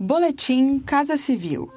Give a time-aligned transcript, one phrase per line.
[0.00, 1.68] Boletim Casa Civil.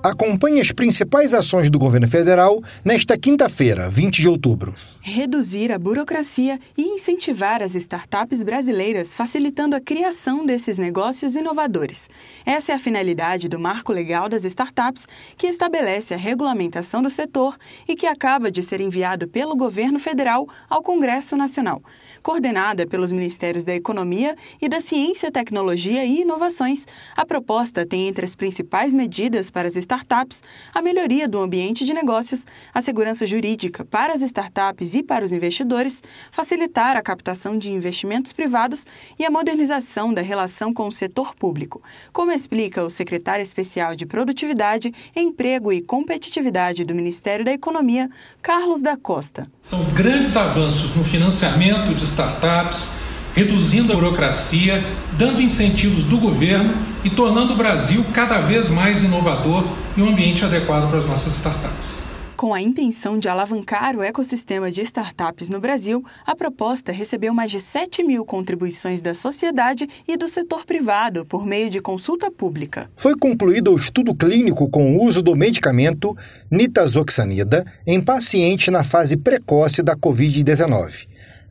[0.00, 4.72] Acompanhe as principais ações do governo federal nesta quinta-feira, 20 de outubro.
[5.00, 12.08] Reduzir a burocracia e incentivar as startups brasileiras, facilitando a criação desses negócios inovadores.
[12.46, 17.56] Essa é a finalidade do Marco Legal das Startups, que estabelece a regulamentação do setor
[17.88, 21.82] e que acaba de ser enviado pelo governo federal ao Congresso Nacional.
[22.22, 28.24] Coordenada pelos Ministérios da Economia e da Ciência, Tecnologia e Inovações, a proposta tem entre
[28.24, 30.42] as principais medidas para as startups startups,
[30.74, 35.32] a melhoria do ambiente de negócios, a segurança jurídica para as startups e para os
[35.32, 38.84] investidores, facilitar a captação de investimentos privados
[39.18, 41.82] e a modernização da relação com o setor público,
[42.12, 48.10] como explica o secretário especial de Produtividade, Emprego e Competitividade do Ministério da Economia,
[48.42, 49.50] Carlos da Costa.
[49.62, 53.07] São grandes avanços no financiamento de startups
[53.38, 54.82] reduzindo a burocracia,
[55.16, 59.64] dando incentivos do governo e tornando o Brasil cada vez mais inovador
[59.96, 62.02] e um ambiente adequado para as nossas startups.
[62.36, 67.52] Com a intenção de alavancar o ecossistema de startups no Brasil, a proposta recebeu mais
[67.52, 72.90] de 7 mil contribuições da sociedade e do setor privado por meio de consulta pública.
[72.96, 76.16] Foi concluído o estudo clínico com o uso do medicamento
[76.50, 81.06] nitazoxanida em paciente na fase precoce da Covid-19.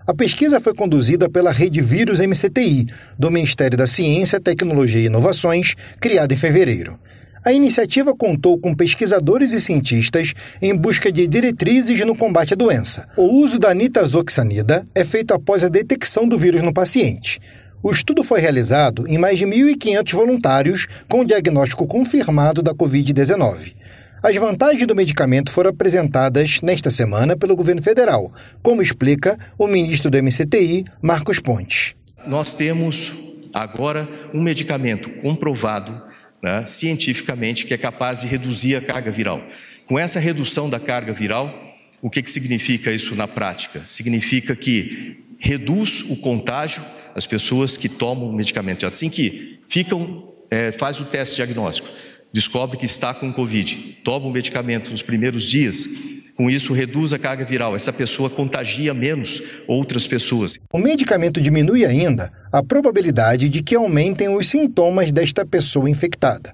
[0.08, 2.88] A pesquisa foi conduzida pela Rede Vírus MCTI,
[3.20, 6.98] do Ministério da Ciência, Tecnologia e Inovações, criada em fevereiro.
[7.44, 13.06] A iniciativa contou com pesquisadores e cientistas em busca de diretrizes no combate à doença.
[13.18, 17.42] O uso da nitazoxanida é feito após a detecção do vírus no paciente.
[17.84, 23.74] O estudo foi realizado em mais de 1.500 voluntários com diagnóstico confirmado da Covid-19.
[24.22, 28.32] As vantagens do medicamento foram apresentadas nesta semana pelo governo federal,
[28.64, 31.94] como explica o ministro do MCTI, Marcos Pontes.
[32.26, 33.12] Nós temos
[33.54, 36.02] agora um medicamento comprovado
[36.42, 39.42] né, cientificamente que é capaz de reduzir a carga viral.
[39.86, 41.54] Com essa redução da carga viral,
[42.02, 43.86] o que, que significa isso na prática?
[43.86, 46.84] Significa que reduz o contágio
[47.14, 48.86] das pessoas que tomam o medicamento.
[48.86, 51.88] Assim que ficam, é, faz o teste diagnóstico
[52.32, 55.88] descobre que está com Covid, toma o medicamento nos primeiros dias,
[56.36, 60.60] com isso reduz a carga viral, essa pessoa contagia menos outras pessoas.
[60.72, 66.54] O medicamento diminui ainda a probabilidade de que aumentem os sintomas desta pessoa infectada.